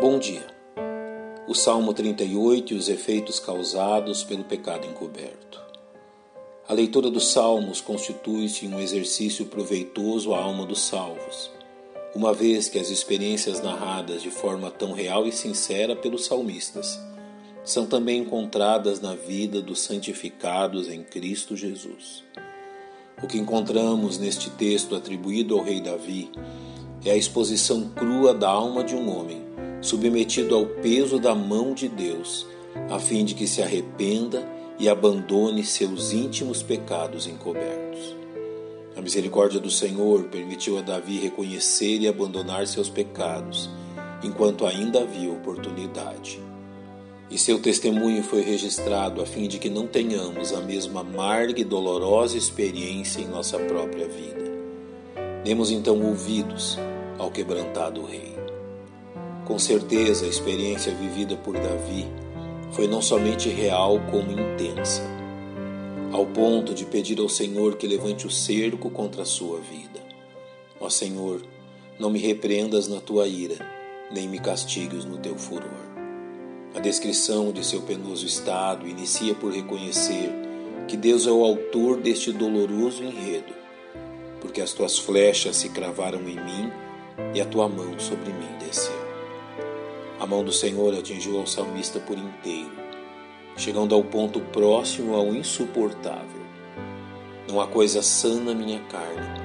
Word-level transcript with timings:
Bom 0.00 0.18
dia. 0.18 0.46
O 1.46 1.54
Salmo 1.54 1.92
38 1.92 2.72
e 2.72 2.76
os 2.78 2.88
efeitos 2.88 3.38
causados 3.38 4.24
pelo 4.24 4.44
pecado 4.44 4.86
encoberto. 4.86 5.60
A 6.66 6.72
leitura 6.72 7.10
dos 7.10 7.30
Salmos 7.30 7.82
constitui-se 7.82 8.66
um 8.66 8.80
exercício 8.80 9.44
proveitoso 9.44 10.32
à 10.32 10.42
alma 10.42 10.64
dos 10.64 10.80
salvos, 10.80 11.50
uma 12.14 12.32
vez 12.32 12.66
que 12.66 12.78
as 12.78 12.88
experiências 12.88 13.60
narradas 13.60 14.22
de 14.22 14.30
forma 14.30 14.70
tão 14.70 14.92
real 14.92 15.26
e 15.26 15.32
sincera 15.32 15.94
pelos 15.94 16.24
salmistas 16.24 16.98
são 17.62 17.84
também 17.84 18.22
encontradas 18.22 19.02
na 19.02 19.14
vida 19.14 19.60
dos 19.60 19.82
santificados 19.82 20.88
em 20.88 21.02
Cristo 21.02 21.54
Jesus. 21.54 22.24
O 23.22 23.26
que 23.26 23.36
encontramos 23.36 24.16
neste 24.16 24.48
texto 24.48 24.96
atribuído 24.96 25.58
ao 25.58 25.62
rei 25.62 25.78
Davi 25.78 26.30
é 27.04 27.10
a 27.10 27.16
exposição 27.16 27.90
crua 27.90 28.32
da 28.32 28.48
alma 28.48 28.82
de 28.82 28.94
um 28.94 29.14
homem 29.14 29.50
submetido 29.80 30.54
ao 30.54 30.66
peso 30.66 31.18
da 31.18 31.34
mão 31.34 31.72
de 31.72 31.88
Deus, 31.88 32.46
a 32.90 32.98
fim 32.98 33.24
de 33.24 33.34
que 33.34 33.46
se 33.46 33.62
arrependa 33.62 34.46
e 34.78 34.88
abandone 34.88 35.64
seus 35.64 36.12
íntimos 36.12 36.62
pecados 36.62 37.26
encobertos. 37.26 38.16
A 38.96 39.00
misericórdia 39.00 39.60
do 39.60 39.70
Senhor 39.70 40.24
permitiu 40.24 40.78
a 40.78 40.82
Davi 40.82 41.18
reconhecer 41.18 42.00
e 42.00 42.08
abandonar 42.08 42.66
seus 42.66 42.88
pecados, 42.88 43.70
enquanto 44.22 44.66
ainda 44.66 45.00
havia 45.00 45.30
oportunidade. 45.30 46.40
E 47.30 47.38
seu 47.38 47.60
testemunho 47.60 48.22
foi 48.24 48.42
registrado 48.42 49.22
a 49.22 49.26
fim 49.26 49.46
de 49.46 49.58
que 49.58 49.70
não 49.70 49.86
tenhamos 49.86 50.52
a 50.52 50.60
mesma 50.60 51.02
amarga 51.02 51.60
e 51.60 51.64
dolorosa 51.64 52.36
experiência 52.36 53.20
em 53.20 53.28
nossa 53.28 53.58
própria 53.58 54.08
vida. 54.08 54.50
Demos 55.44 55.70
então 55.70 56.02
ouvidos 56.02 56.76
ao 57.18 57.30
quebrantado 57.30 58.04
Rei. 58.04 58.39
Com 59.50 59.58
certeza, 59.58 60.26
a 60.26 60.28
experiência 60.28 60.94
vivida 60.94 61.36
por 61.36 61.54
Davi 61.54 62.06
foi 62.70 62.86
não 62.86 63.02
somente 63.02 63.48
real, 63.48 64.00
como 64.08 64.30
intensa, 64.30 65.02
ao 66.12 66.24
ponto 66.24 66.72
de 66.72 66.84
pedir 66.84 67.18
ao 67.18 67.28
Senhor 67.28 67.74
que 67.74 67.84
levante 67.84 68.28
o 68.28 68.30
cerco 68.30 68.88
contra 68.88 69.22
a 69.22 69.26
sua 69.26 69.58
vida. 69.58 69.98
Ó 70.78 70.88
Senhor, 70.88 71.42
não 71.98 72.10
me 72.10 72.20
repreendas 72.20 72.86
na 72.86 73.00
tua 73.00 73.26
ira, 73.26 73.56
nem 74.12 74.28
me 74.28 74.38
castigues 74.38 75.04
no 75.04 75.18
teu 75.18 75.36
furor. 75.36 75.82
A 76.72 76.78
descrição 76.78 77.50
de 77.50 77.66
seu 77.66 77.82
penoso 77.82 78.24
estado 78.24 78.86
inicia 78.86 79.34
por 79.34 79.52
reconhecer 79.52 80.30
que 80.86 80.96
Deus 80.96 81.26
é 81.26 81.30
o 81.32 81.44
autor 81.44 81.96
deste 81.96 82.30
doloroso 82.30 83.02
enredo, 83.02 83.52
porque 84.40 84.60
as 84.60 84.72
tuas 84.72 84.96
flechas 84.96 85.56
se 85.56 85.70
cravaram 85.70 86.20
em 86.20 86.36
mim 86.36 86.70
e 87.34 87.40
a 87.40 87.44
tua 87.44 87.68
mão 87.68 87.98
sobre 87.98 88.32
mim 88.32 88.56
desceu. 88.64 89.09
A 90.20 90.26
mão 90.26 90.44
do 90.44 90.52
Senhor 90.52 90.92
atingiu 90.92 91.38
ao 91.38 91.46
salmista 91.46 91.98
por 91.98 92.18
inteiro, 92.18 92.70
chegando 93.56 93.94
ao 93.94 94.04
ponto 94.04 94.38
próximo 94.38 95.14
ao 95.14 95.34
insuportável. 95.34 96.42
Não 97.48 97.58
há 97.58 97.66
coisa 97.66 98.02
sã 98.02 98.38
na 98.38 98.52
minha 98.52 98.80
carne, 98.80 99.40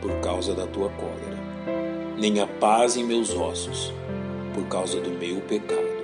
por 0.00 0.20
causa 0.20 0.54
da 0.54 0.68
tua 0.68 0.88
cólera, 0.90 1.36
nem 2.16 2.38
há 2.38 2.46
paz 2.46 2.96
em 2.96 3.02
meus 3.02 3.34
ossos, 3.34 3.92
por 4.54 4.64
causa 4.66 5.00
do 5.00 5.10
meu 5.10 5.40
pecado. 5.40 5.98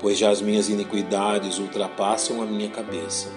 Pois 0.00 0.16
já 0.16 0.30
as 0.30 0.40
minhas 0.40 0.70
iniquidades 0.70 1.58
ultrapassam 1.58 2.40
a 2.40 2.46
minha 2.46 2.70
cabeça, 2.70 3.30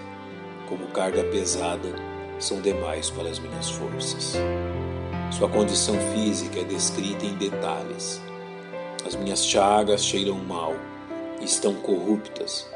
como 0.69 0.88
carga 0.88 1.25
pesada 1.25 1.94
são 2.39 2.61
demais 2.61 3.09
para 3.09 3.27
as 3.27 3.38
minhas 3.38 3.69
forças. 3.69 4.33
Sua 5.38 5.50
condição 5.50 5.95
física 6.13 6.61
é 6.61 6.63
descrita 6.63 7.25
em 7.25 7.33
detalhes 7.33 8.22
as 9.05 9.15
minhas 9.15 9.45
chagas 9.45 10.03
cheiram 10.03 10.35
mal 10.35 10.73
e 11.39 11.45
estão 11.45 11.75
corruptas 11.75 12.67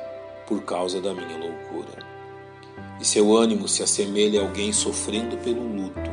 por 0.48 0.62
causa 0.62 1.02
da 1.02 1.12
minha 1.12 1.38
loucura. 1.38 2.08
E 3.00 3.06
seu 3.06 3.36
ânimo 3.36 3.68
se 3.68 3.82
assemelha 3.82 4.40
a 4.40 4.44
alguém 4.44 4.72
sofrendo 4.72 5.38
pelo 5.38 5.64
luto. 5.64 6.12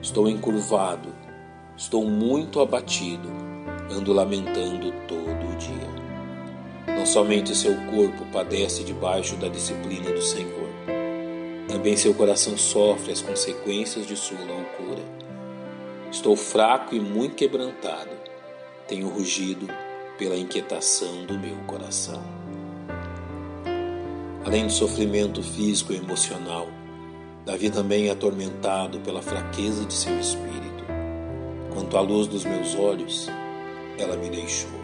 Estou 0.00 0.26
encurvado, 0.26 1.14
estou 1.76 2.06
muito 2.06 2.60
abatido, 2.60 3.28
ando 3.90 4.12
lamentando 4.12 4.90
todo 5.06 5.18
o 5.18 5.56
dia. 5.56 6.94
Não 6.96 7.04
somente 7.04 7.54
seu 7.54 7.74
corpo 7.90 8.24
padece 8.32 8.82
debaixo 8.84 9.36
da 9.36 9.48
disciplina 9.48 10.10
do 10.10 10.22
Senhor, 10.22 10.68
também 11.68 11.96
seu 11.96 12.14
coração 12.14 12.56
sofre 12.56 13.12
as 13.12 13.20
consequências 13.20 14.06
de 14.06 14.16
sua 14.16 14.38
loucura. 14.38 15.02
Estou 16.10 16.34
fraco 16.34 16.94
e 16.94 17.00
muito 17.00 17.36
quebrantado 17.36 18.19
tenho 18.90 19.08
rugido 19.08 19.68
pela 20.18 20.36
inquietação 20.36 21.24
do 21.24 21.38
meu 21.38 21.54
coração. 21.58 22.20
Além 24.44 24.66
do 24.66 24.72
sofrimento 24.72 25.44
físico 25.44 25.92
e 25.92 25.96
emocional, 25.96 26.66
Davi 27.46 27.70
também 27.70 28.08
é 28.08 28.10
atormentado 28.10 28.98
pela 28.98 29.22
fraqueza 29.22 29.84
de 29.84 29.94
seu 29.94 30.18
espírito. 30.18 30.84
Quanto 31.72 31.96
à 31.96 32.00
luz 32.00 32.26
dos 32.26 32.44
meus 32.44 32.74
olhos, 32.74 33.28
ela 33.96 34.16
me 34.16 34.28
deixou, 34.28 34.80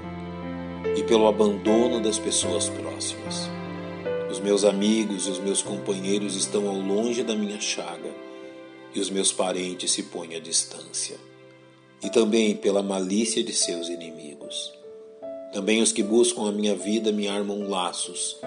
e 0.97 1.03
pelo 1.03 1.27
abandono 1.27 1.99
das 1.99 2.17
pessoas 2.17 2.69
próximas. 2.69 3.51
Os 4.31 4.39
meus 4.39 4.65
amigos 4.65 5.27
e 5.27 5.31
os 5.31 5.41
meus 5.41 5.63
companheiros 5.63 6.37
estão 6.37 6.69
ao 6.69 6.77
longe 6.77 7.25
da 7.25 7.35
minha 7.35 7.61
chaga, 7.61 8.15
e 8.95 9.01
os 9.01 9.11
meus 9.11 9.33
parentes 9.33 9.91
se 9.91 10.05
põem 10.05 10.37
à 10.37 10.39
distância 10.39 11.19
e 12.07 12.09
também 12.09 12.55
pela 12.55 12.85
malícia 12.85 13.43
de 13.43 13.53
seus 13.53 13.89
inimigos. 13.89 14.73
Também 15.53 15.83
os 15.83 15.91
que 15.91 16.05
buscam 16.05 16.49
a 16.49 16.53
minha 16.53 16.77
vida 16.77 17.11
me 17.11 17.27
armam 17.27 17.69
laços, 17.69 18.39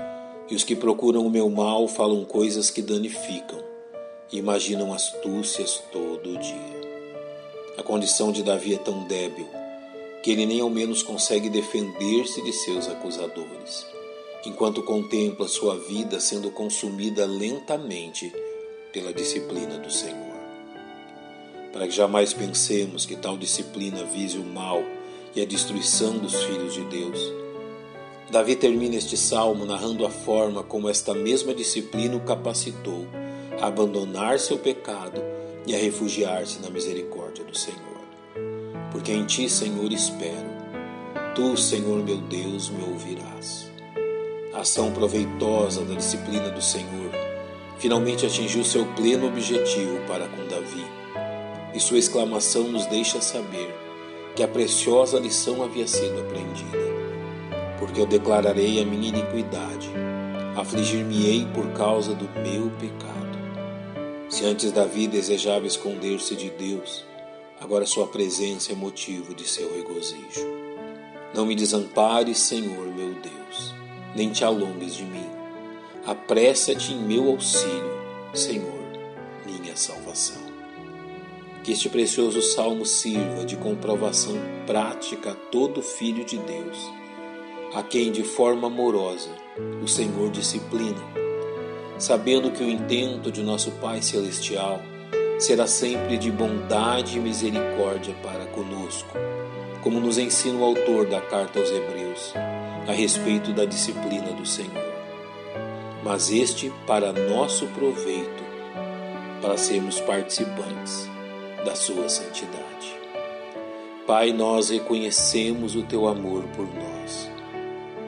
e 0.49 0.55
os 0.55 0.63
que 0.63 0.77
procuram 0.77 1.27
o 1.27 1.29
meu 1.29 1.49
mal 1.49 1.85
falam 1.85 2.23
coisas 2.23 2.71
que 2.71 2.81
danificam 2.81 3.61
e 4.31 4.37
imaginam 4.37 4.93
astúcias 4.93 5.83
todo 5.91 6.35
o 6.35 6.37
dia. 6.37 6.79
A 7.77 7.83
condição 7.83 8.31
de 8.31 8.43
Davi 8.43 8.75
é 8.75 8.77
tão 8.77 9.03
débil 9.03 9.49
que 10.23 10.31
ele 10.31 10.45
nem 10.45 10.61
ao 10.61 10.69
menos 10.69 11.03
consegue 11.03 11.49
defender-se 11.49 12.41
de 12.41 12.53
seus 12.53 12.87
acusadores, 12.87 13.85
enquanto 14.45 14.83
contempla 14.83 15.49
sua 15.49 15.77
vida 15.77 16.21
sendo 16.21 16.49
consumida 16.49 17.25
lentamente 17.25 18.33
pela 18.93 19.11
disciplina 19.11 19.77
do 19.79 19.91
Senhor 19.91 20.28
para 21.71 21.87
que 21.87 21.93
jamais 21.93 22.33
pensemos 22.33 23.05
que 23.05 23.15
tal 23.15 23.37
disciplina 23.37 24.03
vise 24.03 24.37
o 24.37 24.43
mal 24.43 24.81
e 25.35 25.41
a 25.41 25.45
destruição 25.45 26.17
dos 26.17 26.33
filhos 26.43 26.73
de 26.73 26.83
Deus. 26.85 27.19
Davi 28.31 28.55
termina 28.55 28.95
este 28.95 29.17
salmo 29.17 29.65
narrando 29.65 30.05
a 30.05 30.09
forma 30.09 30.63
como 30.63 30.89
esta 30.89 31.13
mesma 31.13 31.53
disciplina 31.53 32.15
o 32.15 32.21
capacitou 32.21 33.07
a 33.59 33.67
abandonar 33.67 34.39
seu 34.39 34.57
pecado 34.57 35.21
e 35.65 35.75
a 35.75 35.77
refugiar-se 35.77 36.59
na 36.59 36.69
misericórdia 36.69 37.43
do 37.43 37.57
Senhor. 37.57 37.79
Porque 38.91 39.11
em 39.11 39.25
ti, 39.25 39.49
Senhor, 39.49 39.91
espero. 39.91 40.49
Tu, 41.35 41.57
Senhor 41.57 42.03
meu 42.03 42.17
Deus, 42.17 42.69
me 42.69 42.83
ouvirás. 42.83 43.69
A 44.53 44.61
ação 44.61 44.91
proveitosa 44.91 45.83
da 45.85 45.95
disciplina 45.95 46.49
do 46.49 46.61
Senhor 46.61 47.11
finalmente 47.77 48.25
atingiu 48.25 48.63
seu 48.63 48.85
pleno 48.93 49.27
objetivo 49.27 49.99
para 50.07 50.27
com 50.27 50.45
Davi 50.47 50.99
e 51.73 51.79
sua 51.79 51.99
exclamação 51.99 52.63
nos 52.63 52.85
deixa 52.87 53.21
saber 53.21 53.73
que 54.35 54.43
a 54.43 54.47
preciosa 54.47 55.19
lição 55.19 55.63
havia 55.63 55.87
sido 55.87 56.21
aprendida. 56.21 56.77
Porque 57.77 57.99
eu 58.01 58.05
declararei 58.05 58.81
a 58.81 58.85
minha 58.85 59.09
iniquidade, 59.09 59.89
afligir-me-ei 60.55 61.45
por 61.53 61.67
causa 61.73 62.13
do 62.13 62.29
meu 62.41 62.69
pecado. 62.71 63.37
Se 64.29 64.45
antes 64.45 64.71
Davi 64.71 65.07
desejava 65.07 65.65
esconder-se 65.65 66.35
de 66.35 66.49
Deus, 66.49 67.03
agora 67.59 67.85
sua 67.85 68.07
presença 68.07 68.71
é 68.71 68.75
motivo 68.75 69.33
de 69.33 69.47
seu 69.47 69.73
regozijo. 69.75 70.47
Não 71.33 71.45
me 71.45 71.55
desampares, 71.55 72.39
Senhor 72.39 72.87
meu 72.87 73.13
Deus, 73.15 73.73
nem 74.15 74.29
te 74.31 74.43
alongues 74.43 74.95
de 74.95 75.03
mim. 75.03 75.29
Apressa-te 76.05 76.93
em 76.93 76.99
meu 76.99 77.29
auxílio, 77.29 77.99
Senhor, 78.33 78.79
minha 79.45 79.75
salvação. 79.75 80.58
Que 81.69 81.73
este 81.73 81.87
precioso 81.87 82.41
salmo 82.41 82.83
sirva 82.83 83.45
de 83.45 83.55
comprovação 83.55 84.33
prática 84.65 85.33
a 85.33 85.35
todo 85.35 85.83
filho 85.83 86.25
de 86.25 86.35
Deus, 86.35 86.91
a 87.75 87.83
quem 87.83 88.11
de 88.11 88.23
forma 88.23 88.65
amorosa 88.65 89.29
o 89.79 89.87
Senhor 89.87 90.31
disciplina, 90.31 90.97
sabendo 91.99 92.49
que 92.49 92.63
o 92.63 92.67
intento 92.67 93.31
de 93.31 93.43
nosso 93.43 93.69
Pai 93.73 94.01
Celestial 94.01 94.81
será 95.37 95.67
sempre 95.67 96.17
de 96.17 96.31
bondade 96.31 97.19
e 97.19 97.21
misericórdia 97.21 98.15
para 98.23 98.47
conosco, 98.47 99.15
como 99.83 99.99
nos 99.99 100.17
ensina 100.17 100.57
o 100.57 100.63
autor 100.63 101.05
da 101.05 101.21
carta 101.21 101.59
aos 101.59 101.69
Hebreus 101.69 102.33
a 102.87 102.93
respeito 102.93 103.53
da 103.53 103.65
disciplina 103.65 104.31
do 104.33 104.43
Senhor. 104.43 104.91
Mas 106.03 106.31
este 106.31 106.73
para 106.87 107.13
nosso 107.13 107.67
proveito, 107.67 108.43
para 109.39 109.55
sermos 109.55 110.01
participantes 110.01 111.07
da 111.65 111.75
sua 111.75 112.09
santidade. 112.09 112.97
Pai, 114.05 114.31
nós 114.31 114.69
reconhecemos 114.69 115.75
o 115.75 115.83
teu 115.83 116.07
amor 116.07 116.43
por 116.55 116.65
nós, 116.65 117.29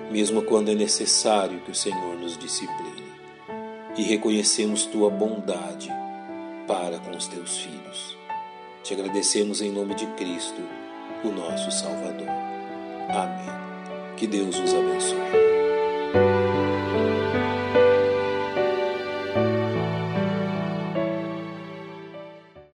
mesmo 0.10 0.42
quando 0.42 0.72
é 0.72 0.76
necessário 0.76 1.60
que 1.62 1.72
o 1.72 1.76
Senhor 1.76 2.18
nos 2.18 2.38
discipline, 2.38 3.12
e 3.96 4.02
reconhecemos 4.02 4.86
tua 4.86 5.10
bondade 5.10 5.92
para 6.68 6.98
com 7.00 7.12
os 7.12 7.28
teus 7.28 7.58
filhos. 7.58 8.18
Te 8.84 8.94
agradecemos 8.94 9.62
em 9.62 9.72
nome 9.72 9.94
de 9.94 10.08
Cristo, 10.08 10.62
o 11.24 11.28
nosso 11.30 11.72
Salvador. 11.72 12.28
Amém. 13.10 14.16
Que 14.18 14.26
Deus 14.26 14.58
os 14.58 14.74
abençoe. 14.74 15.51